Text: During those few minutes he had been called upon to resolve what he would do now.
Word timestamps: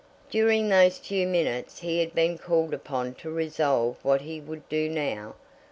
During 0.31 0.67
those 0.69 0.97
few 0.97 1.27
minutes 1.27 1.81
he 1.81 1.99
had 1.99 2.15
been 2.15 2.39
called 2.39 2.73
upon 2.73 3.13
to 3.21 3.29
resolve 3.29 3.97
what 4.01 4.21
he 4.21 4.41
would 4.41 4.67
do 4.67 4.89
now. 4.89 5.35